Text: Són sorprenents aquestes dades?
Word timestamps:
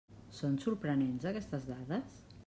Són 0.37 0.53
sorprenents 0.63 1.27
aquestes 1.33 1.67
dades? 1.73 2.17